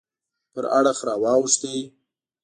پر 0.53 0.63
اړخ 0.77 0.97
راواوښت. 1.07 1.61